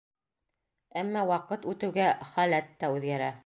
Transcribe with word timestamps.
Әммә 1.03 1.25
ваҡыт 1.33 1.69
үтеүгә, 1.75 2.11
халәт 2.33 2.77
тә 2.83 2.95
үҙгәрә. 2.97 3.33